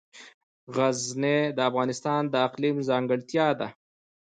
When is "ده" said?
3.59-3.67